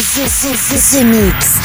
The, 0.00 0.06
the, 0.06 0.56
the, 0.56 0.98
the 0.98 1.04
Mix. 1.04 1.60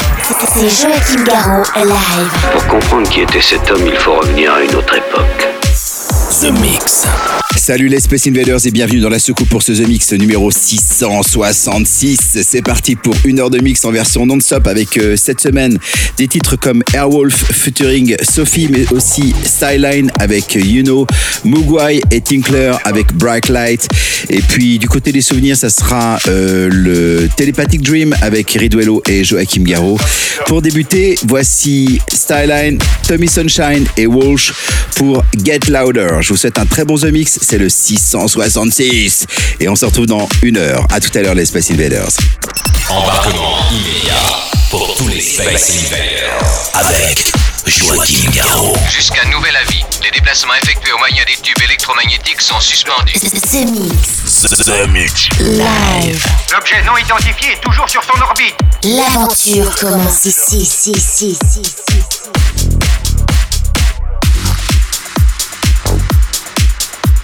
C'est 0.52 0.68
Joachim 0.68 1.24
Garraud 1.24 1.64
live. 1.74 2.30
Pour 2.52 2.66
comprendre 2.66 3.08
qui 3.08 3.22
était 3.22 3.40
cet 3.40 3.70
homme, 3.70 3.86
il 3.86 3.96
faut 3.96 4.16
revenir 4.16 4.52
à 4.52 4.62
une 4.62 4.74
autre 4.74 4.94
époque. 4.94 5.48
The 6.42 6.50
Mix. 6.60 7.06
Salut 7.56 7.88
les 7.88 8.00
Space 8.00 8.26
Invaders 8.26 8.64
et 8.66 8.70
bienvenue 8.70 9.00
dans 9.00 9.08
la 9.08 9.18
secoupe 9.18 9.48
pour 9.48 9.62
ce 9.62 9.72
The 9.72 9.88
Mix 9.88 10.12
numéro 10.12 10.50
666. 10.50 12.38
C'est 12.42 12.62
parti 12.62 12.94
pour 12.94 13.14
une 13.24 13.40
heure 13.40 13.50
de 13.50 13.58
mix 13.58 13.84
en 13.84 13.90
version 13.90 14.26
non-stop 14.26 14.66
avec 14.66 14.98
euh, 14.98 15.16
cette 15.16 15.40
semaine 15.40 15.78
des 16.18 16.28
titres 16.28 16.56
comme 16.56 16.82
Airwolf 16.92 17.34
featuring 17.34 18.14
Sophie 18.22 18.68
mais 18.70 18.84
aussi 18.92 19.34
Styline 19.42 20.12
avec 20.20 20.54
You 20.54 20.82
Know, 20.82 21.06
Mugwai 21.44 22.02
et 22.10 22.20
Tinkler 22.20 22.72
avec 22.84 23.12
Bright 23.14 23.48
Light. 23.48 23.88
Et 24.28 24.42
puis 24.42 24.78
du 24.78 24.88
côté 24.88 25.10
des 25.10 25.22
souvenirs, 25.22 25.56
ça 25.56 25.70
sera 25.70 26.18
euh, 26.28 26.68
le 26.70 27.28
Telepathic 27.36 27.82
Dream 27.82 28.14
avec 28.20 28.50
Riduello 28.50 29.02
et 29.08 29.24
Joachim 29.24 29.62
Garraud. 29.62 29.98
Pour 30.46 30.62
débuter, 30.62 31.18
voici 31.26 32.00
Styline, 32.12 32.78
Tommy 33.08 33.28
Sunshine 33.28 33.86
et 33.96 34.06
Walsh 34.06 34.52
pour 34.94 35.24
Get 35.44 35.60
Louder. 35.68 36.18
Je 36.20 36.28
vous 36.28 36.36
souhaite 36.36 36.58
un 36.58 36.66
très 36.66 36.84
bon 36.84 36.96
The 36.96 37.06
Mix. 37.06 37.38
C'est 37.48 37.58
le 37.58 37.68
666. 37.68 39.24
Et 39.60 39.68
on 39.68 39.76
se 39.76 39.84
retrouve 39.84 40.06
dans 40.06 40.28
une 40.42 40.56
heure. 40.56 40.84
À 40.92 40.98
tout 40.98 41.16
à 41.16 41.22
l'heure, 41.22 41.36
les 41.36 41.46
Space 41.46 41.70
Invaders. 41.70 42.08
Embarquement 42.88 43.58
immédiat 43.70 44.14
pour 44.68 44.96
tous 44.96 45.06
les 45.06 45.20
Space 45.20 45.70
Invaders 45.86 46.42
avec 46.74 47.32
Joachim 47.64 48.28
Garraud. 48.34 48.76
Jusqu'à 48.90 49.24
nouvel 49.26 49.54
avis, 49.54 49.84
les 50.02 50.10
déplacements 50.10 50.54
effectués 50.60 50.90
au 50.90 50.98
moyen 50.98 51.22
des 51.24 51.40
tubes 51.40 51.62
électromagnétiques 51.62 52.42
sont 52.42 52.58
suspendus. 52.58 53.12
The 53.12 53.64
Mix. 53.70 54.40
The 54.64 54.88
Mix. 54.88 55.28
Live. 55.38 56.26
L'objet 56.52 56.82
non 56.84 56.96
identifié 56.96 57.52
est 57.52 57.60
toujours 57.60 57.88
sur 57.88 58.02
son 58.02 58.20
orbite. 58.22 58.56
L'aventure 58.82 59.72
commence 59.78 60.24
ici, 60.24 60.62
ici, 60.62 60.90
ici, 60.90 61.28
ici, 61.28 61.60
ici. 61.60 62.26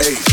Hey. 0.02 0.31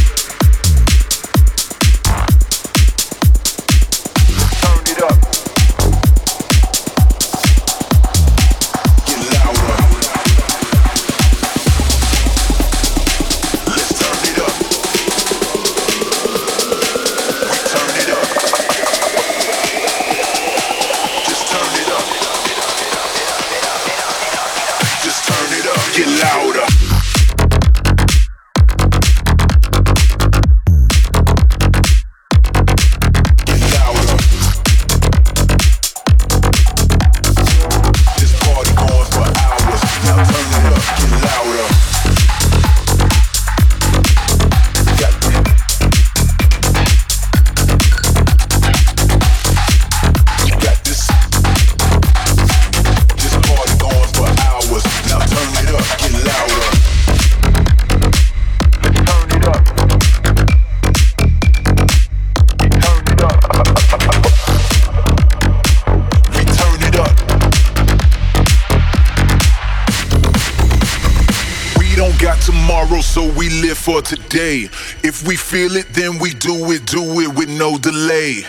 For 73.89 74.03
today. 74.03 74.69
If 75.01 75.25
we 75.25 75.35
feel 75.35 75.75
it, 75.75 75.87
then 75.93 76.19
we 76.19 76.35
do 76.35 76.53
it, 76.69 76.85
do 76.85 77.01
it 77.21 77.33
with 77.33 77.49
no 77.49 77.75
delay. 77.79 78.45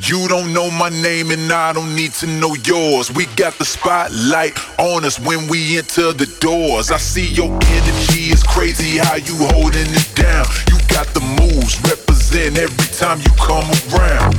You 0.00 0.26
don't 0.28 0.54
know 0.54 0.70
my 0.70 0.88
name 0.88 1.30
and 1.30 1.52
I 1.52 1.74
don't 1.74 1.94
need 1.94 2.12
to 2.24 2.26
know 2.26 2.54
yours. 2.64 3.12
We 3.12 3.26
got 3.36 3.52
the 3.58 3.66
spotlight 3.66 4.56
on 4.78 5.04
us 5.04 5.20
when 5.20 5.46
we 5.48 5.76
enter 5.76 6.14
the 6.14 6.24
doors. 6.40 6.90
I 6.90 6.96
see 6.96 7.28
your 7.36 7.52
energy 7.52 8.32
is 8.32 8.42
crazy 8.42 8.96
how 8.96 9.16
you 9.16 9.36
holding 9.52 9.92
it 9.92 10.08
down. 10.16 10.46
You 10.72 10.80
got 10.88 11.06
the 11.12 11.20
moves, 11.20 11.76
represent 11.84 12.56
every 12.56 12.88
time 12.96 13.20
you 13.20 13.32
come 13.36 13.68
around. 13.92 14.32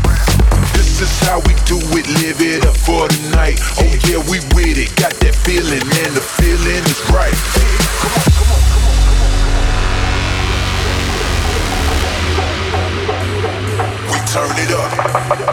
This 0.74 1.00
is 1.00 1.14
how 1.30 1.46
we 1.46 1.54
do 1.70 1.78
it, 1.94 2.10
live 2.26 2.42
it 2.42 2.66
up 2.66 2.76
for 2.76 3.06
the 3.06 3.22
night. 3.38 3.62
Oh 3.78 3.94
yeah, 4.10 4.18
we 4.26 4.42
with 4.58 4.82
it, 4.82 4.90
got 4.98 5.14
that 5.14 5.36
feeling 5.46 5.86
and 5.86 6.12
the 6.18 6.26
feeling 6.26 6.82
is 6.90 7.02
right. 7.14 7.83
Turn 14.34 14.50
it 14.58 14.72
up. 14.72 15.53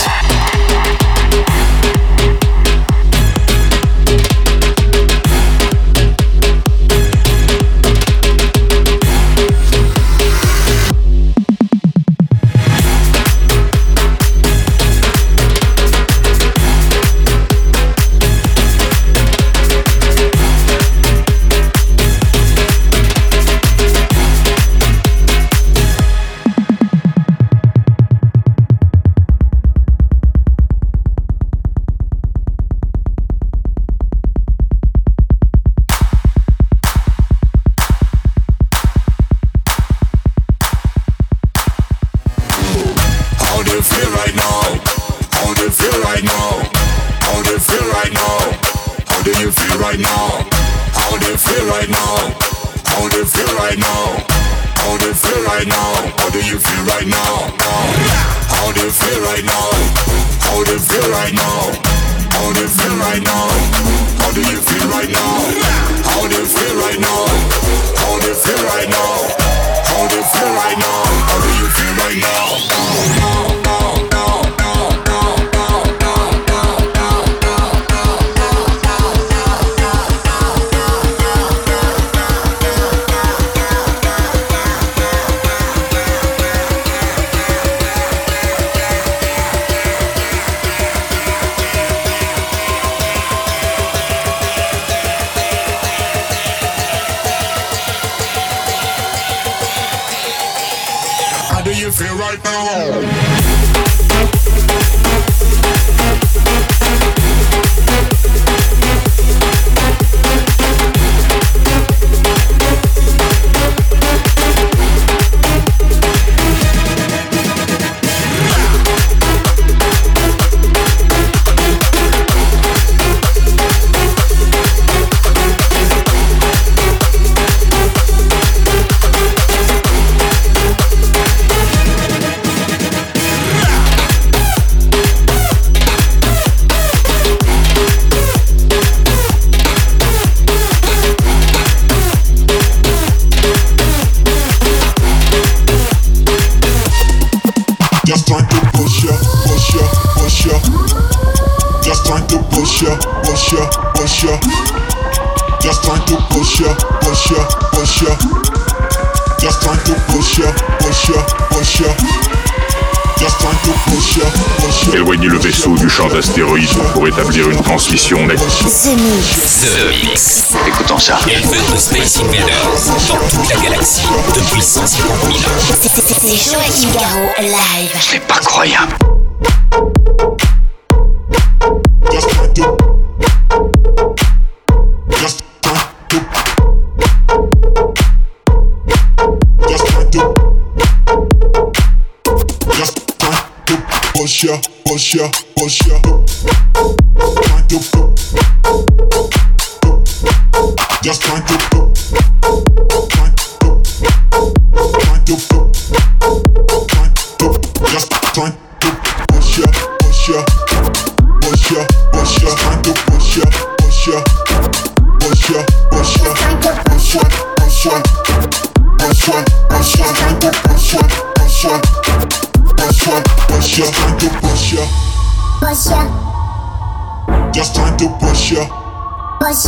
Ça. 171.01 171.17
Bienvenue 171.25 171.57
de 171.73 171.77
Space 171.77 172.19
Invaders 172.19 173.07
dans 173.09 173.27
toute 173.27 173.49
la 173.49 173.59
galaxie 173.59 174.03
depuis 174.35 174.61
150 174.61 175.07
000 175.23 175.35
ans. 175.35 175.79
C'est 175.81 176.51
Joachim 176.51 176.91
Garraud, 176.93 177.31
live. 177.39 177.97
C'est 177.99 178.19
pas 178.27 178.35
croyable. 178.35 179.10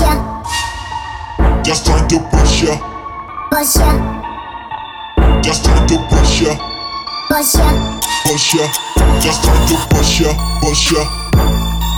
Ya, 0.03 0.13
just 1.63 1.85
trying 1.85 2.07
to 2.07 2.19
push 2.31 2.63
ya, 2.63 2.75
push 3.51 3.75
ya, 3.79 3.89
just 5.41 5.63
trying 5.63 5.87
to 5.87 5.97
push 6.11 6.41
ya, 6.43 6.53
push 7.29 7.55
ya, 7.55 7.67
push 8.27 8.53
ya, 8.55 8.65
just 9.23 9.43
trying 9.43 9.67
to 9.67 9.75
push 9.89 10.19
ya, 10.21 10.31
push 10.61 10.91
ya, 10.91 11.03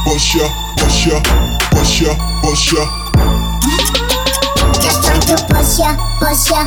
push 0.05 0.35
ya, 0.37 0.45
push 0.77 1.07
ya, 1.07 1.17
push 1.71 2.01
ya, 2.01 2.13
push 2.41 2.73
ya. 2.73 2.83
just 4.81 5.01
trying 5.03 5.21
to 5.21 5.35
push 5.49 5.79
ya, 5.79 5.89
push 6.21 6.51
ya, 6.51 6.61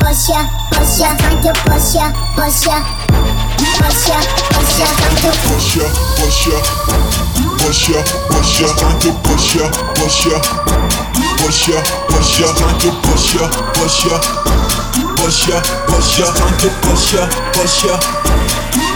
push 0.00 0.28
ya, 0.28 0.40
push 0.70 0.98
ya, 1.00 1.10
trying 1.18 1.42
to 1.42 1.52
push 1.64 1.94
ya, 1.94 2.06
push 2.34 2.66
ya, 2.66 2.78
push 3.78 4.08
ya, 4.08 4.18
push 4.50 4.78
ya, 4.78 4.86
trying 4.98 5.18
to 5.22 5.30
push 5.46 5.76
ya, 5.76 5.86
push 6.18 6.46
ya, 6.50 7.31
push 7.62 7.88
ya, 7.88 8.02
push 8.28 8.60
ya, 8.60 8.68
trying 8.74 8.98
to 8.98 9.10
push 9.22 9.54
ya, 9.54 9.70
push 9.94 10.26
ya, 10.26 10.38
push 11.38 11.68
ya, 11.70 11.78
push 12.10 12.40
ya, 12.40 12.46
trying 12.58 12.78
to 12.82 12.90
push 13.06 13.34
ya, 13.38 13.46
push 13.74 14.04
ya, 14.04 14.18
push 15.16 15.46
ya, 15.48 15.62
push 15.86 16.18
ya, 16.18 16.26
trying 16.34 16.58
to 16.58 16.68
push 16.82 17.14
ya, 17.14 17.22
push 17.54 17.84
ya. 17.86 17.94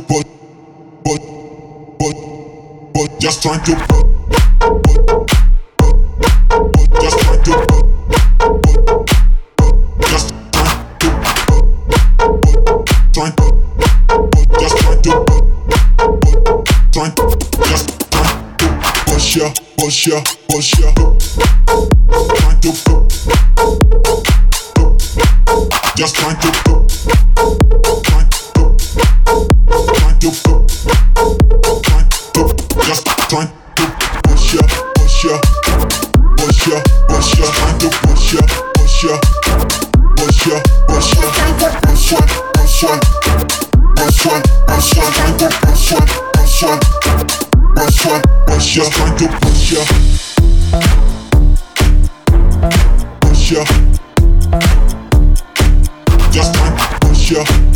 butt, 3.08 3.20
just 3.20 3.42
drink 3.42 3.66
your 3.66 3.76
butt. 3.76 4.04
Push 19.06 20.06
ya, 20.06 20.23
push 20.49 20.78
ya, 20.78 20.92
just 25.96 26.16
trying 26.16 26.37
to, 26.38 26.50
trying 28.02 28.28
to, 28.30 28.76
trying 29.94 30.18
to 30.20 31.53
trying 33.34 33.50
to 33.74 33.84
push 34.22 34.54
ya, 34.54 34.62
push 34.94 35.24
ya, 35.24 35.34
push 36.36 36.66
ya, 36.68 36.78
push 37.08 37.38
ya, 37.38 37.46
trying 37.50 37.78
to 37.80 37.88
push 38.06 38.34
ya, 38.34 38.42
push 38.74 39.02
ya, 39.02 39.14
push 40.14 40.46
ya, 40.46 40.62
push 40.86 41.10
ya, 41.18 41.26
push 41.82 42.12
ya, 42.12 42.20
push 42.54 42.82
ya, 42.82 42.92
push 43.96 44.24
ya, 44.24 44.38
push 44.66 44.94
ya, 44.94 45.02
trying 45.10 45.34
to 45.34 45.48
push 45.50 45.90
ya, 45.90 45.98
push 46.32 46.62
ya, 46.62 46.78
push 47.74 48.04
ya, 48.04 48.14
push 48.46 48.76
ya, 48.76 48.84
trying 48.90 49.16
to 49.18 49.26
push 49.42 49.72
ya, 49.72 49.82
push 53.20 53.50
ya, 53.50 53.62
just 56.30 56.54
trying 56.54 56.76
to 56.76 56.86
push 57.00 57.30
ya. 57.32 57.74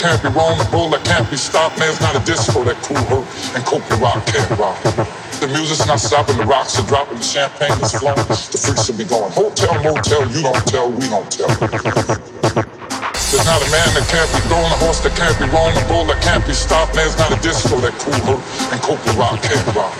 Can't 0.00 0.22
be 0.24 0.32
run, 0.32 0.56
a 0.56 0.64
bull 0.72 0.88
that 0.88 1.04
can't 1.04 1.28
be 1.28 1.36
stopped. 1.36 1.76
Man's 1.76 2.00
not 2.00 2.16
a 2.16 2.24
disco 2.24 2.64
that 2.64 2.80
cool 2.80 2.96
hurt 3.12 3.28
and 3.52 3.60
cope 3.68 3.84
rock 4.00 4.24
can't 4.24 4.48
rock. 4.56 4.80
The 5.44 5.48
music's 5.52 5.84
not 5.84 6.00
stopping, 6.00 6.40
the 6.40 6.48
rocks 6.48 6.80
are 6.80 6.88
dropping, 6.88 7.20
the 7.20 7.28
champagne 7.28 7.76
is 7.84 7.92
flowing. 7.92 8.16
The 8.24 8.56
freaks 8.56 8.88
will 8.88 8.96
be 8.96 9.04
going 9.04 9.28
hotel, 9.28 9.76
motel, 9.84 10.24
you 10.32 10.40
don't 10.40 10.64
tell, 10.64 10.88
we 10.88 11.04
don't 11.04 11.28
tell. 11.28 11.52
There's 13.28 13.44
not 13.44 13.60
a 13.60 13.68
man 13.68 13.88
that 13.92 14.08
can't 14.08 14.30
be 14.32 14.40
thrown, 14.48 14.72
a 14.72 14.78
horse 14.80 15.04
that 15.04 15.12
can't 15.20 15.36
be 15.36 15.44
run, 15.52 15.76
a 15.76 15.84
bull 15.84 16.08
that 16.08 16.24
can't 16.24 16.48
be 16.48 16.56
stopped. 16.56 16.96
Man's 16.96 17.20
not 17.20 17.36
a 17.36 17.38
disco 17.44 17.76
that 17.84 17.92
cool 18.00 18.16
hurt 18.24 18.40
and 18.72 18.80
cope 18.80 19.04
rock 19.20 19.36
can't 19.44 19.68
rock. 19.76 19.92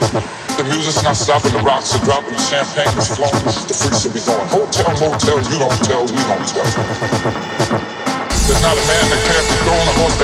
The 0.57 0.65
music's 0.65 1.05
not 1.05 1.13
stopping, 1.13 1.53
the 1.53 1.61
rocks 1.61 1.93
are 1.93 2.01
dropping, 2.09 2.33
the 2.33 2.41
champagne 2.41 2.89
is 2.97 3.13
flowing. 3.13 3.45
The 3.69 3.77
freaks 3.77 4.01
will 4.09 4.17
be 4.17 4.25
going 4.25 4.49
hotel, 4.49 4.97
motel, 4.97 5.45
you 5.45 5.61
don't 5.61 5.81
tell, 5.85 6.09
we 6.09 6.21
don't 6.25 6.49
tell. 6.49 8.00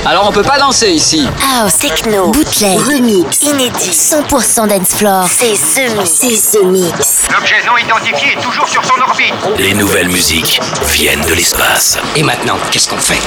Alors 0.04 0.28
on 0.28 0.32
peut 0.32 0.42
pas 0.42 0.58
danser 0.58 0.88
ici. 0.90 1.28
House, 1.58 1.78
techno, 1.78 2.28
bootleg, 2.28 2.78
remix, 2.78 3.42
inédit, 3.42 3.90
100% 3.90 4.68
dance 4.68 4.94
floor. 4.94 5.26
C'est 5.28 5.54
ce 5.56 5.94
mix. 5.96 6.10
C'est 6.10 6.36
ce 6.36 6.64
mix. 6.64 7.28
L'objet 7.32 7.56
non 7.66 7.76
identifié 7.76 8.32
est 8.32 8.40
toujours 8.40 8.68
sur 8.68 8.84
son 8.84 9.00
orbite. 9.00 9.34
Les 9.58 9.74
nouvelles 9.74 10.08
musiques 10.08 10.60
viennent 10.86 11.24
de 11.26 11.34
l'espace. 11.34 11.98
Et 12.14 12.22
maintenant, 12.22 12.56
qu'est-ce 12.70 12.88
qu'on 12.88 12.98
fait? 12.98 13.20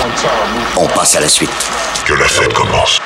On 0.78 0.88
passe 0.88 1.16
à 1.16 1.20
la 1.20 1.30
suite. 1.30 1.52
Que 2.06 2.14
la 2.14 2.28
fête 2.28 2.54
commence. 2.54 3.00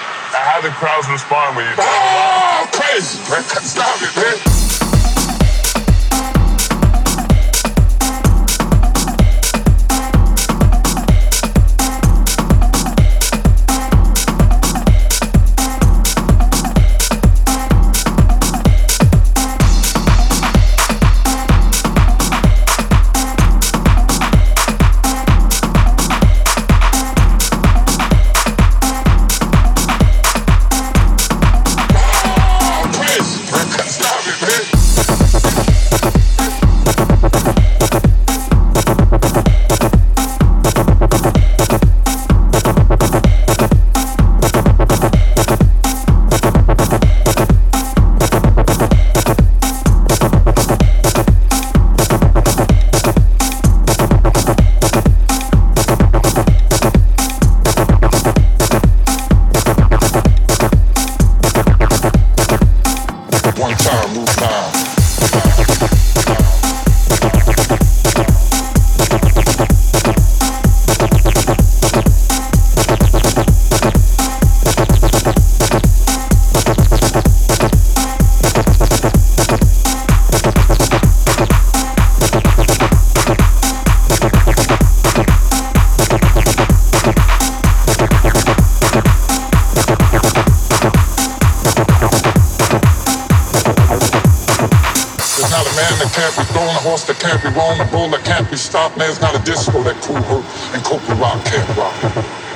Stopping, 95.74 96.00
the 96.00 96.10
tempo 96.14 96.42
thrown 96.54 96.68
the 96.68 96.84
host 96.86 97.08
the 97.08 97.14
tempo 97.14 97.50
wrong 97.58 97.78
pull 97.90 98.10
the 98.10 98.18
tempo 98.24 98.56
stop 98.56 98.96
man 98.98 99.08
has 99.10 99.18
got 99.18 99.34
a 99.36 99.42
disco 99.44 99.82
the 99.82 99.94
crew 100.06 100.42
and 100.74 100.84
cook 100.86 101.02
the 101.10 101.16
rock 101.16 101.42
tempo 101.46 101.90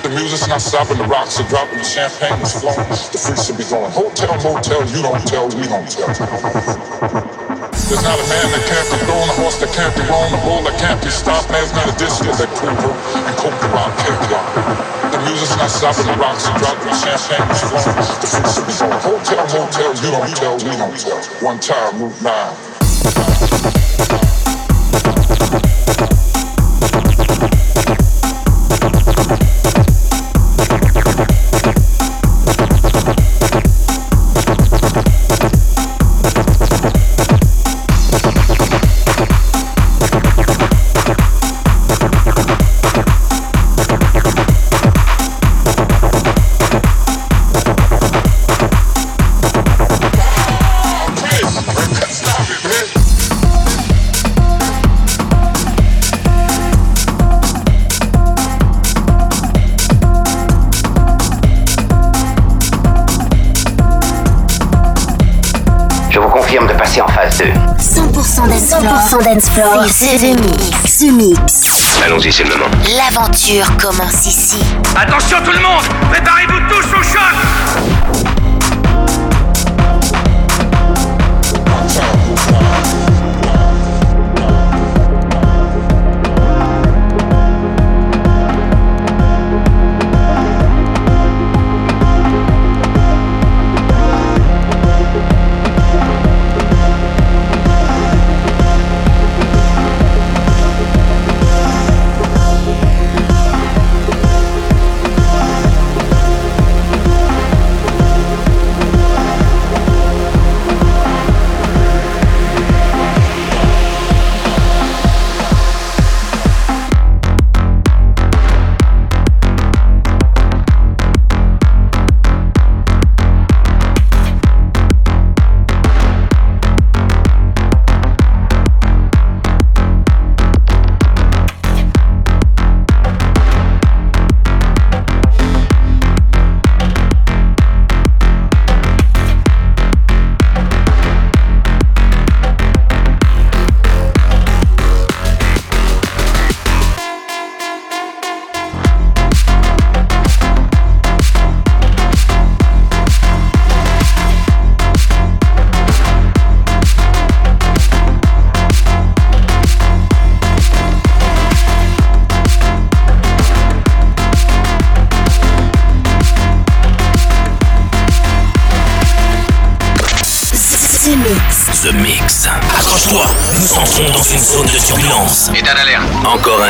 the 0.03 0.13
music's 0.13 0.47
not 0.47 0.61
stopping, 0.61 0.95
the 0.95 1.03
rocks 1.03 1.35
are 1.41 1.47
dropping, 1.49 1.79
the 1.79 1.83
champagne 1.83 2.39
is 2.39 2.55
flowing. 2.61 2.87
The 3.11 3.19
freaks 3.19 3.49
will 3.49 3.57
be 3.57 3.65
going 3.67 3.91
hotel, 3.91 4.39
motel, 4.39 4.85
you 4.93 5.01
don't 5.03 5.19
tell, 5.27 5.49
we 5.51 5.67
don't 5.67 5.89
tell. 5.89 6.07
There's 6.07 8.05
not 8.07 8.15
a 8.15 8.27
man 8.31 8.47
that 8.55 8.63
can't 8.71 8.87
be 8.87 8.97
thrown, 9.03 9.27
a 9.27 9.35
horse 9.35 9.59
that 9.59 9.73
can't 9.75 9.91
be 9.97 10.05
run, 10.07 10.31
a 10.31 10.39
bull 10.47 10.63
that 10.63 10.79
can't 10.79 11.01
be 11.03 11.11
stopped. 11.11 11.51
Man's 11.51 11.73
not 11.75 11.91
a 11.91 11.95
disco 11.99 12.31
that 12.39 12.47
cool 12.55 12.71
and 12.71 13.35
coke 13.35 13.57
the 13.59 13.67
rock 13.73 13.91
can't 13.99 14.21
rock. 14.31 14.47
The 15.11 15.19
music's 15.27 15.57
not 15.59 15.71
stopping, 15.75 16.07
the 16.07 16.15
rocks 16.23 16.47
are 16.47 16.55
dropping, 16.55 16.87
the 16.87 16.95
champagne 16.95 17.47
is 17.51 17.61
flowing. 17.67 17.99
The 18.21 18.63
be 18.63 18.73
going 18.79 19.01
hotel, 19.03 19.43
motel, 19.49 19.91
you 19.97 20.09
don't 20.13 20.31
tell, 20.39 20.55
we 20.55 20.71
don't 20.77 20.95
tell. 20.95 21.19
One 21.43 21.59
time, 21.59 21.99
Route 21.99 22.21
9. 22.21 22.66
C'est 69.87 70.17
The 70.17 70.39
Mix. 70.39 70.99
The 70.99 71.11
Mix. 71.13 71.99
Allons-y, 72.05 72.31
c'est 72.31 72.43
le 72.43 72.51
moment. 72.51 72.69
L'aventure 72.95 73.65
commence 73.77 74.27
ici. 74.27 74.63
Attention 74.95 75.39
tout 75.43 75.51
le 75.51 75.59
monde 75.59 75.81
Préparez-vous 76.11 76.59
tous 76.69 76.85
au 76.93 77.01
choc 77.01 77.33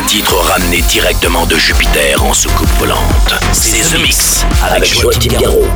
titre 0.08 0.36
ramené 0.36 0.82
directement 0.84 1.46
de 1.48 1.58
Jupiter 1.58 2.24
en 2.24 2.34
soucoupe 2.34 2.70
volante. 2.80 3.36
C'est 3.52 3.82
The 3.94 4.02
Mix 4.02 4.46
avec 4.64 4.86
Joachim 4.86 5.34
Garraud. 5.38 5.68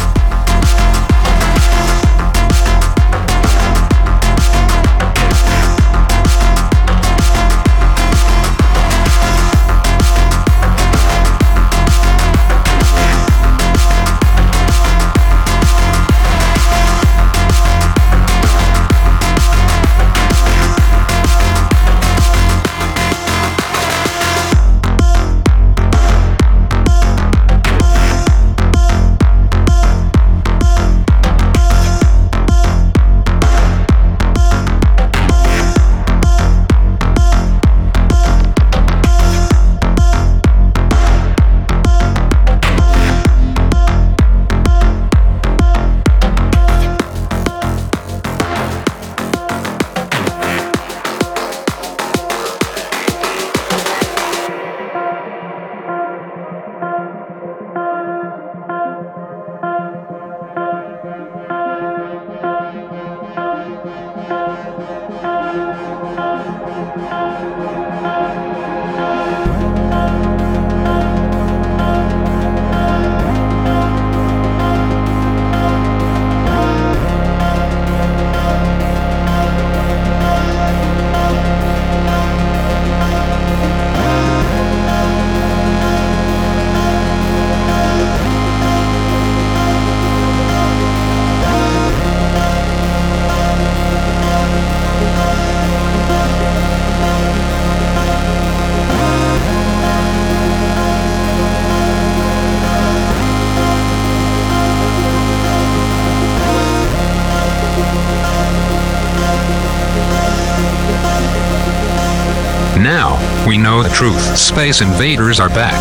Truth. 113.93 114.38
Space 114.38 114.82
invaders 114.82 115.39
are 115.39 115.49
back. 115.49 115.80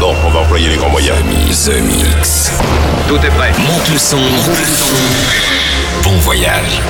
Bon, 0.00 0.14
on 0.26 0.30
va 0.30 0.40
employer 0.40 0.68
les 0.68 0.76
grands 0.76 0.90
moyens. 0.90 1.18
The 1.64 1.80
Mix. 1.82 2.52
Tout 3.08 3.16
est 3.16 3.30
prêt. 3.30 3.52
Monte 3.66 3.90
le 3.90 3.98
son. 3.98 4.20
Bon 6.02 6.16
voyage. 6.18 6.82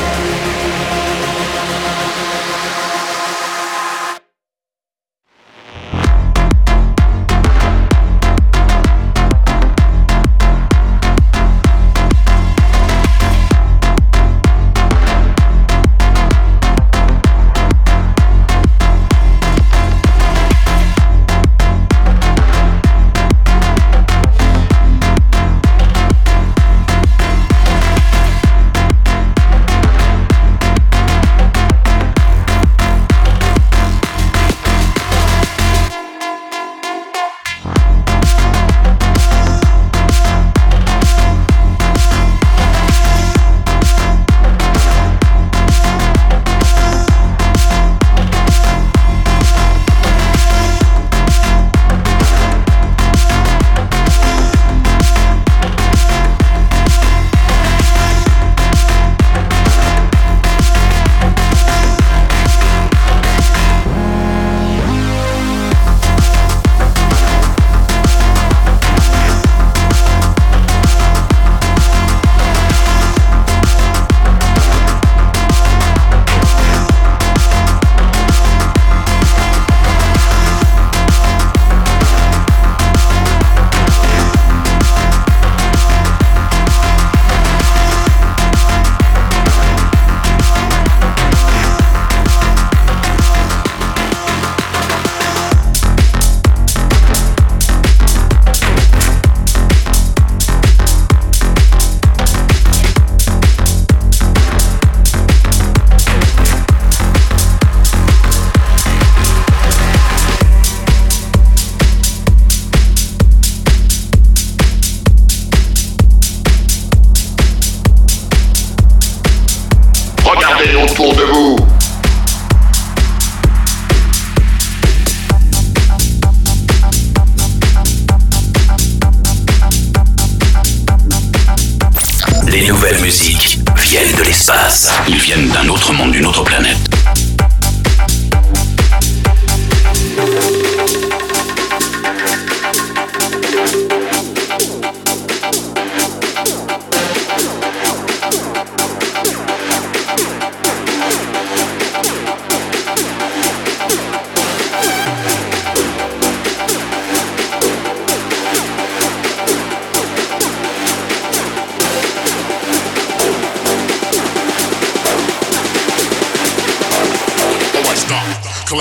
Les 132.55 132.69
nouvelles 132.69 133.01
musiques 133.01 133.59
viennent 133.79 134.17
de 134.17 134.23
l'espace. 134.23 134.93
Ils 135.09 135.19
viennent 135.19 135.49
d'un 135.49 135.69
autre 135.69 135.93
monde, 135.93 136.13
d'une 136.13 136.25
autre 136.25 136.45
planète. 136.45 136.79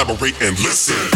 Collaborate 0.03 0.41
and 0.41 0.59
listen. 0.59 1.12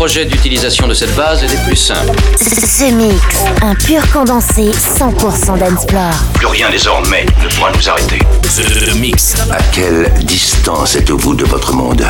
Projet 0.00 0.24
d'utilisation 0.24 0.88
de 0.88 0.94
cette 0.94 1.14
base 1.14 1.44
est 1.44 1.48
des 1.48 1.58
plus 1.58 1.76
simples. 1.76 2.16
Ce 2.38 2.90
mix, 2.90 3.44
un 3.60 3.74
pur 3.74 4.00
condensé 4.10 4.70
100% 4.70 5.58
d'Ensplore. 5.58 6.14
Plus 6.32 6.46
rien 6.46 6.70
désormais 6.70 7.26
ne 7.44 7.54
pourra 7.54 7.70
nous 7.70 7.86
arrêter. 7.86 8.18
Ce 8.48 8.96
mix. 8.96 9.34
À 9.50 9.58
quelle 9.74 10.10
distance 10.22 10.96
êtes-vous 10.96 11.34
de 11.34 11.44
votre 11.44 11.74
monde? 11.74 12.02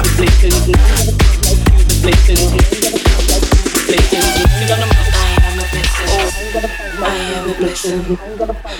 A 7.50 7.54
blessing. 7.54 8.18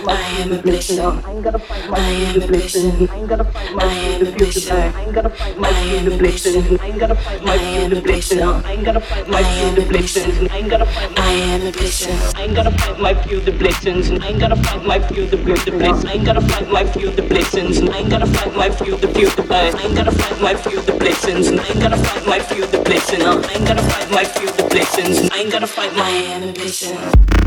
I 0.07 0.21
am 0.41 0.53
a 0.53 0.63
blessing. 0.63 1.01
I 1.01 1.11
am 1.11 2.43
a 2.43 2.47
blessing. 2.47 3.09
I 3.09 3.87
am 3.91 4.27
a 4.27 4.31
blessing. 4.31 4.89
I 4.91 5.71
am 5.97 6.07
a 6.07 6.17
blessing. 6.17 6.79
I 6.81 7.57
am 7.57 7.93
a 7.93 8.01
blessing. 8.01 8.45
I 8.45 9.41
am 9.41 9.79
a 9.79 9.83
blessing. 9.83 10.49
I 10.51 11.31
am 11.33 11.67
a 11.67 11.73
blessing. 11.73 12.13
I 12.35 12.43
ain't 12.43 12.55
gotta 12.55 12.71
fight 12.71 12.99
my 13.01 13.15
few 13.23 13.41
the 13.41 13.53
blessings. 13.53 14.11
I 14.11 14.29
ain't 14.29 14.41
gotta 14.41 14.57
fight 14.57 14.85
my 14.87 14.99
few 15.09 15.27
the 15.27 15.39
few 15.39 15.57
the 15.57 15.73
blessings. 15.73 16.05
I 16.05 16.13
ain't 16.13 16.25
gotta 16.25 16.41
fight 16.41 16.69
my 16.69 16.85
few 16.85 17.11
the 17.11 17.23
blessings. 17.23 17.83
I 17.83 17.99
ain't 17.99 18.11
gotta 18.11 18.27
fight 18.27 18.55
my 18.55 18.71
few 18.71 18.97
the 18.97 19.09
few 19.09 19.31
the 19.31 19.43
blessings. 19.43 19.81
I 19.81 19.87
ain't 19.87 19.97
gotta 19.97 20.13
fight 20.13 20.41
my 20.41 20.55
few 20.55 20.81
the 20.81 20.93
blessings. 20.93 21.49
I 21.49 21.67
ain't 21.67 21.81
gotta 21.81 21.97
fight 21.97 22.27
my 22.27 22.39
few 22.41 22.67
the 22.67 22.79
blessings. 22.79 23.29
I 23.29 23.53
ain't 23.53 23.67
gotta 23.67 23.83
fight 23.83 24.11
my 24.11 24.25
few 24.25 24.47
the 24.47 24.69
blessings. 24.69 25.31
I 25.31 25.39
ain't 25.39 25.53
gotta 25.53 25.67
fight 25.67 25.95
my 25.97 26.11
ambition. 26.11 27.40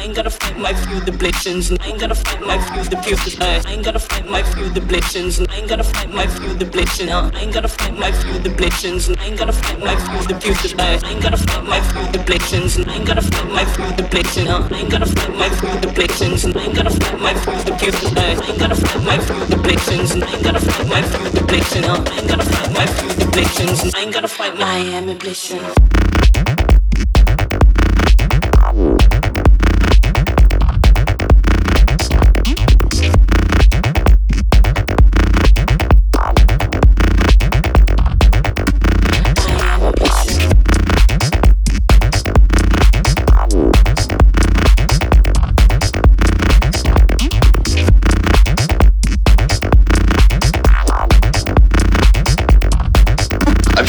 I 0.00 0.04
ain't 0.04 0.16
gotta 0.16 0.30
fight 0.30 0.56
my 0.56 0.72
few 0.72 0.98
the 1.00 1.12
blessings. 1.12 1.70
I 1.70 1.86
ain't 1.86 2.00
gotta 2.00 2.14
fight 2.14 2.40
my 2.40 2.56
few 2.56 2.84
the 2.84 2.96
pupils. 3.04 3.38
I 3.38 3.70
ain't 3.70 3.84
gotta 3.84 3.98
fight 3.98 4.26
my 4.26 4.42
few 4.42 4.70
the 4.70 4.80
blessings. 4.80 5.38
I 5.38 5.56
ain't 5.56 5.68
gotta 5.68 5.84
fight 5.84 6.08
my 6.08 6.26
few 6.26 6.54
the 6.54 6.64
blessing. 6.64 7.10
I 7.10 7.38
ain't 7.38 7.52
gotta 7.52 7.68
fight 7.68 7.98
my 7.98 8.10
few 8.10 8.38
the 8.38 8.48
blessings. 8.48 9.10
I 9.10 9.26
ain't 9.26 9.36
gotta 9.36 9.52
fight 9.52 9.78
my 9.78 9.94
few 9.94 10.26
the 10.26 10.40
pupils. 10.40 10.72
I 11.04 11.04
ain't 11.04 11.22
gotta 11.22 11.36
fight 11.36 11.64
my 11.64 11.80
few 11.92 12.12
the 12.12 12.18
blessings. 12.24 12.78
I 12.78 12.94
ain't 12.94 13.06
gotta 13.06 13.20
fight 13.20 13.50
my 13.52 13.64
few 13.66 13.92
the 13.92 14.08
blessing. 14.08 14.48
I 14.48 14.78
ain't 14.80 14.90
gotta 14.90 15.04
fight 15.04 15.36
my 15.36 15.50
few 15.50 15.80
the 15.84 15.92
blessings. 15.92 16.46
I 16.46 16.60
ain't 16.64 16.74
gotta 16.74 16.90
fight 16.96 17.20
my 17.20 17.34
few 17.34 17.56
the 17.68 17.72
pupils. 17.76 18.16
I 18.16 18.40
ain't 18.40 18.58
gotta 18.58 18.76
fight 18.76 19.04
my 19.04 19.18
few 19.20 19.44
the 19.52 19.56
blessings. 19.60 20.16
I 20.16 20.32
ain't 20.32 20.42
gotta 20.42 20.60
fight 20.64 20.88
my 20.88 21.02
few 21.02 21.28
the 21.28 21.44
blessing. 21.44 21.84
I 21.84 22.16
ain't 22.16 22.28
gotta 22.28 22.44
fight 22.48 22.72
my 22.72 22.86
few 22.86 23.08
the 23.20 23.30
blessings. 23.36 23.94
I 23.94 24.00
ain't 24.00 24.14
gotta 24.14 24.28
fight 24.28 24.56
my 24.56 24.64
I 24.64 24.78
am 24.96 25.10
a 25.10 25.14
blessing. 25.14 25.60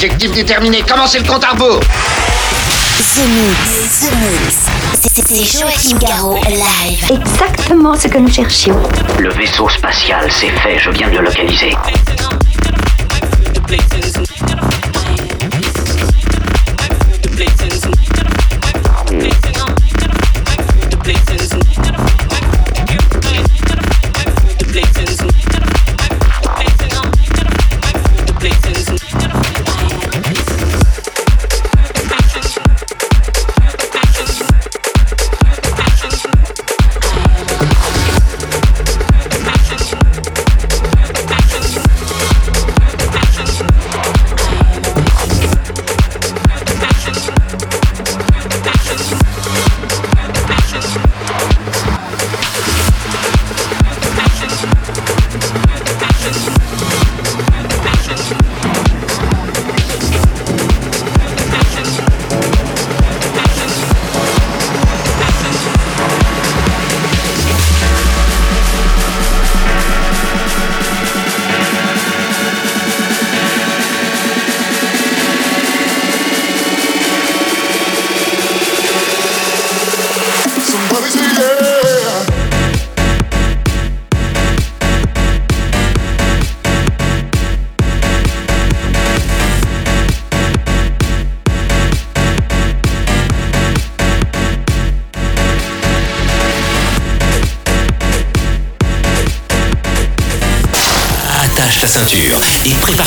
Objectif 0.03 0.31
déterminé, 0.31 0.81
commencez 0.81 1.19
le 1.19 1.25
compte 1.25 1.43
à 1.43 1.49
rebours? 1.49 1.79
The 1.79 3.27
Mix, 3.27 3.99
The 3.99 4.11
Mix. 4.15 4.65
C'est 5.13 5.59
Joachim 5.59 5.99
Garraud, 5.99 6.39
live. 6.49 7.05
Exactement 7.11 7.95
ce 7.95 8.07
que 8.07 8.17
nous 8.17 8.31
cherchions. 8.31 8.81
Le 9.19 9.29
vaisseau 9.29 9.69
spatial, 9.69 10.25
c'est 10.31 10.49
fait, 10.49 10.79
je 10.79 10.89
viens 10.89 11.07
de 11.07 11.17
le 11.17 11.25
localiser. 11.25 11.75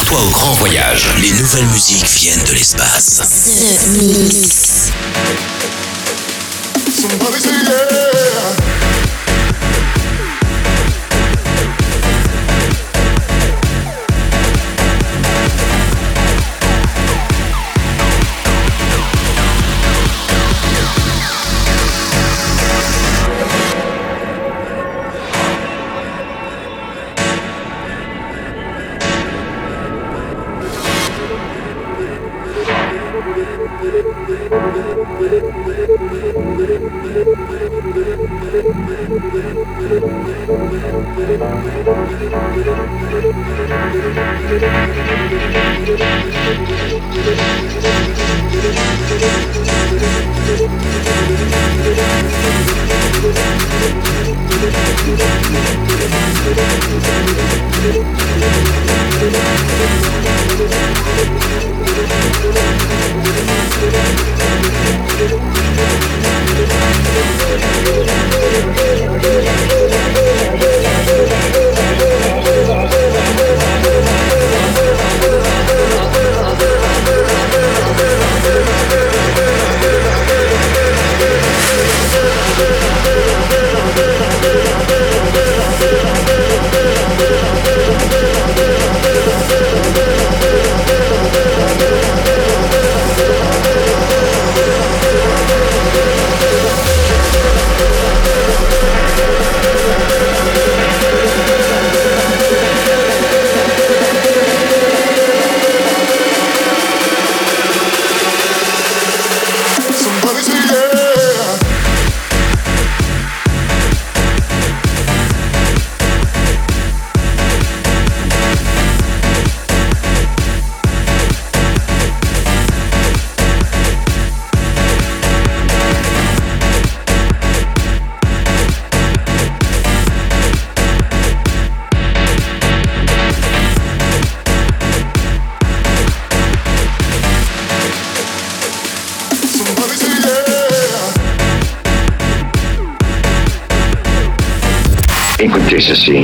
Prépare-toi 0.04 0.26
au 0.26 0.30
grand 0.30 0.52
voyage. 0.54 1.06
Les 1.20 1.32
nouvelles 1.32 1.66
musiques 1.66 2.06
viennent 2.06 2.44
de 2.44 2.52
l'espace. 2.52 3.20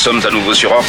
Sommes 0.00 0.20
à 0.26 0.30
nouveau 0.30 0.54
sur 0.54 0.72
Or. 0.72 0.82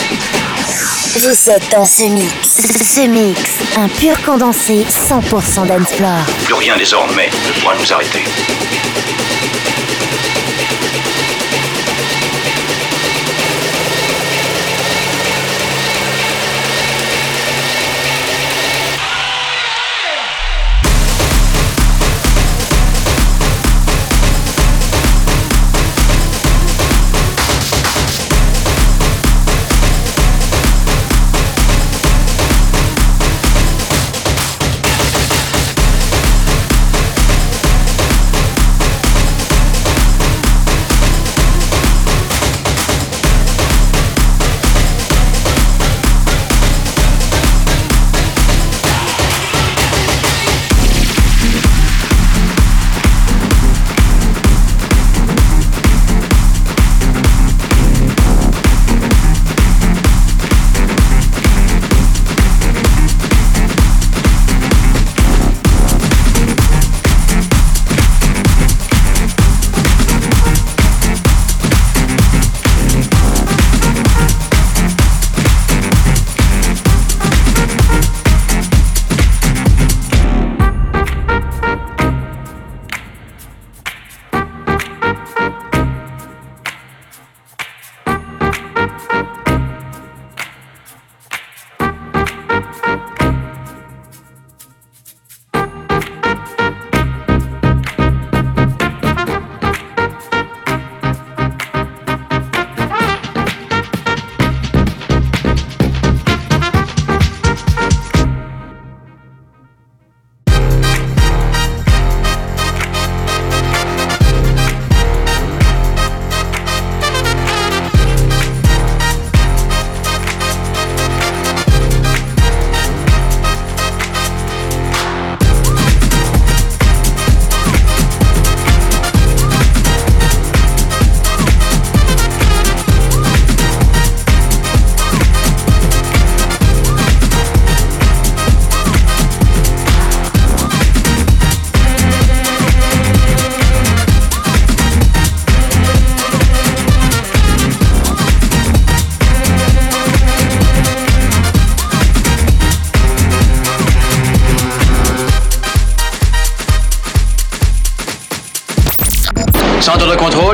Vous 1.18 1.50
êtes 1.50 1.70
dans 1.70 1.84
ce 1.84 2.04
mix. 2.04 2.32
Ce 2.42 3.08
mix, 3.08 3.42
un 3.76 3.90
pur 3.90 4.16
condensé 4.24 4.86
100% 4.90 5.68
d'Ensplore. 5.68 6.26
Plus 6.46 6.54
rien 6.54 6.78
désormais 6.78 7.30
ne 7.30 7.60
pourra 7.60 7.76
nous 7.76 7.92
arrêter. 7.92 8.24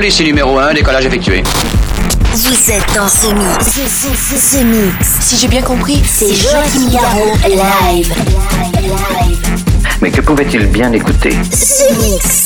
Ici 0.08 0.24
numéro 0.24 0.58
1, 0.58 0.74
décollage 0.74 1.05
effectué. 1.05 1.43
Vous 2.34 2.72
êtes 2.72 2.95
dans 2.95 3.10
ce 3.10 3.28
mix. 3.28 3.78
Ce, 4.38 4.64
mix. 4.64 5.18
Si 5.20 5.38
j'ai 5.38 5.49
bien 5.49 5.62
compris, 5.62 6.01
c'est 6.05 6.34
Joachim 6.34 6.89
Garraud 6.91 7.36
live. 7.45 8.14
Mais 10.01 10.10
que 10.10 10.22
pouvait-il 10.22 10.68
bien 10.68 10.93
écouter? 10.93 11.32
Ce 11.51 11.93
mix. 12.01 12.45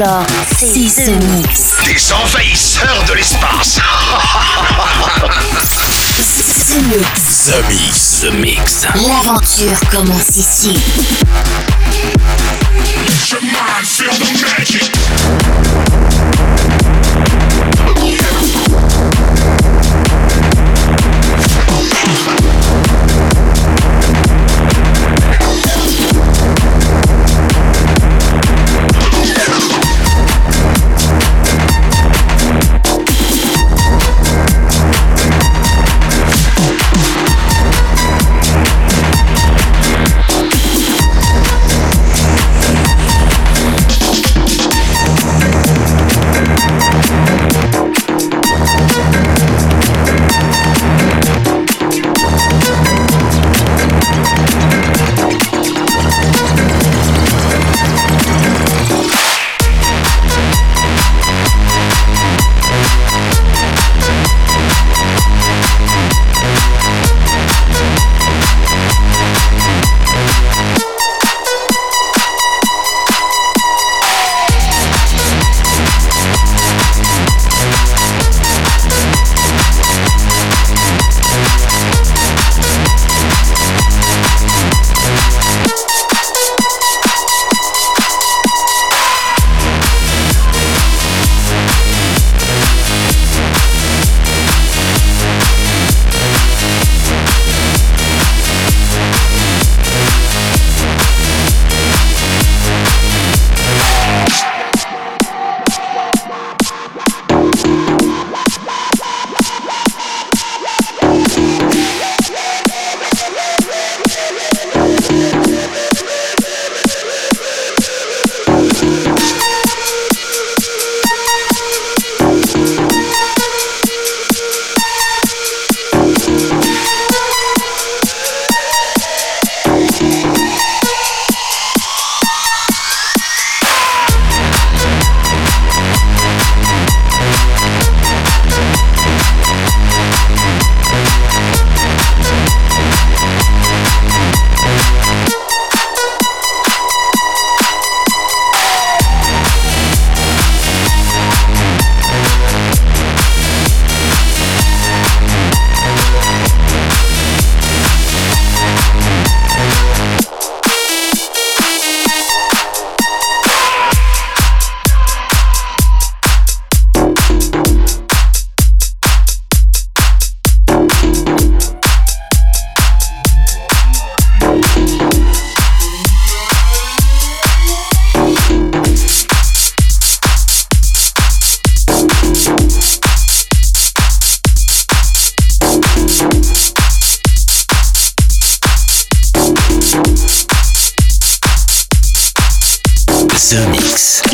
100% 0.00 0.06
d'explore. 0.06 0.26
C'est 0.56 1.04
The 1.04 1.22
Mix. 1.24 1.72
Des 1.84 2.12
envahisseurs 2.12 3.04
de 3.08 3.14
l'espace. 3.14 3.80
The 6.68 6.82
Mix. 6.88 7.44
The 7.46 7.60
Mix. 7.68 8.20
The 8.20 8.32
Mix. 8.34 8.86
L'aventure 8.94 9.80
commence 9.90 10.36
ici. 10.36 10.78
Let 13.06 13.30
your 13.30 13.42
mind 13.42 13.86
feel 13.86 14.12
the 14.12 14.32
magic. 14.58 15.39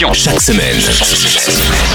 Chaque 0.00 0.40
semaine, 0.40 0.80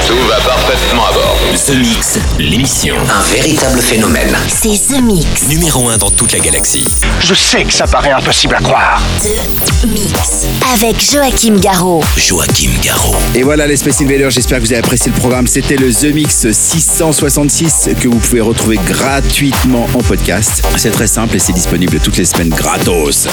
tout 0.07 0.27
va 0.27 0.35
parfaitement 0.35 1.07
à 1.07 1.11
bord. 1.13 1.37
The 1.65 1.71
Mix, 1.71 2.19
l'émission. 2.37 2.95
Un 3.09 3.23
véritable 3.33 3.81
phénomène. 3.81 4.37
C'est 4.47 4.93
The 4.93 5.01
Mix. 5.01 5.47
Numéro 5.47 5.89
1 5.89 5.97
dans 5.97 6.11
toute 6.11 6.31
la 6.31 6.37
galaxie. 6.39 6.85
Je 7.19 7.33
sais 7.33 7.63
que 7.63 7.73
ça 7.73 7.87
paraît 7.87 8.11
impossible 8.11 8.53
à 8.53 8.59
croire. 8.61 9.01
The 9.23 9.87
Mix. 9.87 10.45
Avec 10.71 11.01
Joachim 11.01 11.55
Garraud. 11.59 12.03
Joachim 12.15 12.69
Garraud. 12.83 13.15
Et 13.33 13.41
voilà 13.41 13.65
les 13.65 13.75
Space 13.75 13.99
Invaders, 14.01 14.29
j'espère 14.29 14.59
que 14.59 14.65
vous 14.65 14.71
avez 14.73 14.83
apprécié 14.83 15.11
le 15.11 15.17
programme. 15.17 15.47
C'était 15.47 15.75
le 15.75 15.91
The 15.91 16.13
Mix 16.13 16.51
666 16.51 17.89
que 17.99 18.07
vous 18.07 18.19
pouvez 18.19 18.41
retrouver 18.41 18.77
gratuitement 18.85 19.89
en 19.95 20.03
podcast. 20.03 20.63
C'est 20.77 20.91
très 20.91 21.07
simple 21.07 21.35
et 21.37 21.39
c'est 21.39 21.53
disponible 21.53 21.99
toutes 21.99 22.17
les 22.17 22.25
semaines 22.25 22.49
gratos. 22.49 23.27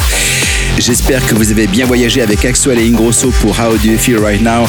J'espère 0.79 1.25
que 1.27 1.35
vous 1.35 1.51
avez 1.51 1.67
bien 1.67 1.87
voyagé 1.87 2.23
avec 2.23 2.45
Axel 2.45 2.79
et 2.79 2.89
Ingrosso 2.89 3.31
pour 3.41 3.53
How 3.53 3.77
Do 3.77 3.91
You 3.91 3.99
Feel 3.99 4.19
Right 4.19 4.43
Now, 4.43 4.67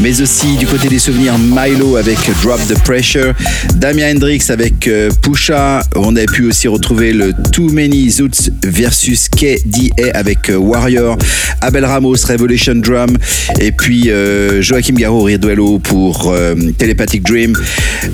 mais 0.00 0.20
aussi 0.20 0.56
du 0.56 0.66
côté 0.66 0.88
des 0.88 0.98
souvenirs 0.98 1.38
Milo 1.38 1.96
avec 1.96 2.18
Drop 2.42 2.60
the 2.68 2.78
Pressure, 2.82 3.32
Damien 3.76 4.14
Hendrix 4.14 4.42
avec 4.50 4.88
euh, 4.88 5.10
Pusha, 5.22 5.82
on 5.96 6.16
a 6.16 6.24
pu 6.24 6.48
aussi 6.48 6.68
retrouver 6.68 7.12
le 7.12 7.32
Too 7.52 7.70
Many 7.70 8.10
Zoots 8.10 8.50
versus 8.64 9.28
KDA 9.28 10.10
avec 10.12 10.50
euh, 10.50 10.56
Warrior, 10.56 11.16
Abel 11.60 11.84
Ramos 11.84 12.26
Revolution 12.28 12.74
Drum 12.74 13.16
et 13.60 13.72
puis 13.72 14.10
euh, 14.10 14.60
Joachim 14.60 14.94
Garro 14.94 15.22
Riduello 15.22 15.78
pour 15.78 16.34
Telepathic 16.78 17.22
Dream. 17.22 17.56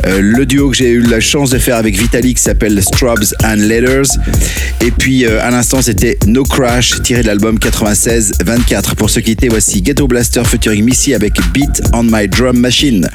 Le 0.04 0.44
duo 0.44 0.70
que 0.70 0.76
j'ai 0.76 0.90
eu 0.90 1.02
la 1.02 1.20
chance 1.20 1.50
de 1.50 1.58
faire 1.58 1.76
avec 1.76 1.96
Vitalik 1.96 2.38
s'appelle 2.38 2.80
Strobes 2.82 3.34
and 3.44 3.56
Letters 3.56 4.18
et 4.84 4.90
puis 4.90 5.26
à 5.26 5.50
l'instant 5.50 5.82
c'était 5.82 6.18
No 6.26 6.44
Crash 6.44 7.02
tiré 7.02 7.22
l'album 7.30 7.58
96-24. 7.58 8.96
Pour 8.96 9.08
se 9.08 9.20
quitter, 9.20 9.48
voici 9.48 9.80
Ghetto 9.82 10.08
Blaster 10.08 10.42
featuring 10.44 10.84
Missy 10.84 11.14
avec 11.14 11.34
Beat 11.52 11.80
on 11.92 12.02
My 12.02 12.26
Drum 12.26 12.58
Machine. 12.58 13.08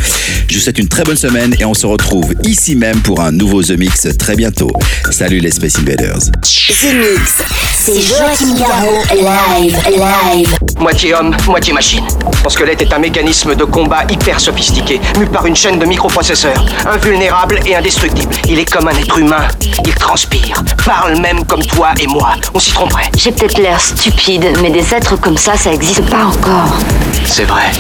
Je 0.48 0.56
vous 0.56 0.62
souhaite 0.62 0.80
une 0.80 0.88
très 0.88 1.04
bonne 1.04 1.18
semaine 1.18 1.54
et 1.60 1.66
on 1.66 1.74
se 1.74 1.86
retrouve 1.86 2.34
ici 2.44 2.78
même 2.78 3.02
pour 3.02 3.20
un 3.20 3.34
nouveau 3.34 3.62
The 3.62 3.78
Mix 3.78 4.08
très 4.18 4.38
bientôt. 4.38 4.72
Salut 5.12 5.40
les 5.40 5.52
Space 5.52 5.78
Invaders. 5.80 6.32
The 6.32 6.94
Mix, 6.94 7.44
c'est 7.74 8.00
Joachim 8.00 8.58
Garraud, 8.58 9.04
live, 9.14 9.78
live. 9.90 10.56
Moitié 10.80 11.14
homme, 11.14 11.36
moitié 11.48 11.74
machine. 11.74 12.06
Mon 12.44 12.50
squelette 12.50 12.82
est 12.82 12.94
un 12.94 13.00
mécanisme 13.00 13.56
de 13.56 13.64
combat 13.66 14.04
hyper 14.10 14.40
sophistiqué, 14.40 15.02
mu 15.20 15.26
par 15.26 15.46
une 15.46 15.56
chaîne 15.56 15.80
de 15.80 15.86
microprocesseurs, 15.86 16.66
invulnérable 16.86 17.60
et 17.66 17.76
indestructible. 17.76 18.34
Il 18.48 18.60
est 18.60 18.72
comme 18.72 18.88
un 18.88 18.96
être 18.96 19.18
humain. 19.18 19.48
Il 19.86 19.94
transpire, 19.96 20.64
parle 20.86 21.20
même 21.20 21.44
comme 21.46 21.64
toi 21.66 21.94
et 22.00 22.08
moi. 22.08 22.36
On 22.54 22.60
s'y 22.60 22.72
tromperait. 22.72 23.10
J'ai 23.18 23.32
peut-être 23.32 23.58
l'air 23.58 23.80
stupide 23.80 24.05
stupide, 24.06 24.54
mais 24.62 24.70
des 24.70 24.94
êtres 24.94 25.16
comme 25.16 25.38
ça, 25.38 25.58
ça 25.58 25.72
n'existe 25.72 26.08
pas 26.10 26.26
encore. 26.26 26.78
C'est 27.26 27.46
vrai. 27.46 27.72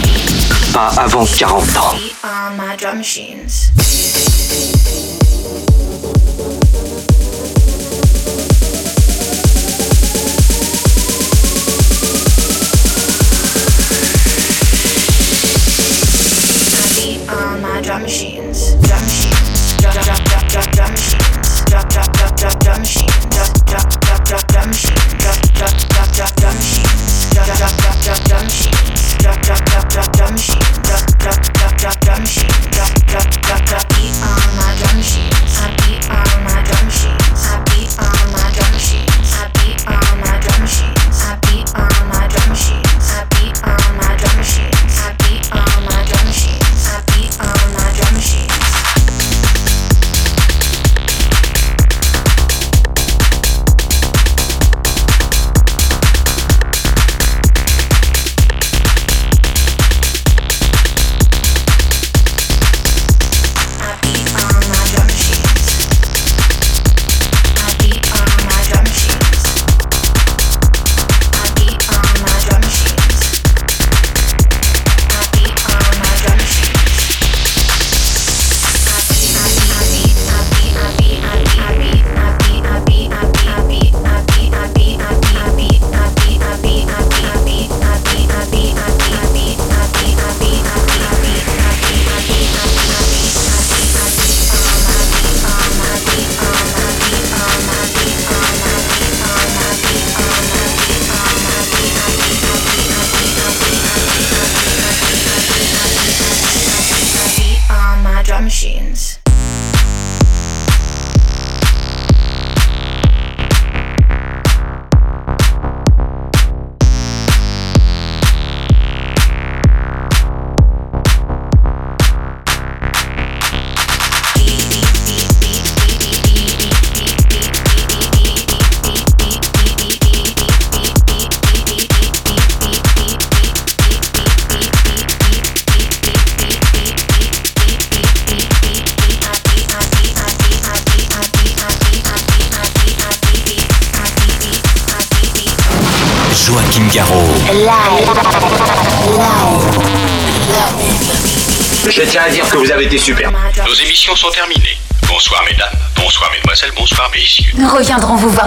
Pas 0.73 0.87
avant 0.97 1.25
40 1.25 1.77
ans. 1.77 1.93
machine, 32.25 33.94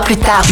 plus 0.08 0.16
tard. 0.24 0.47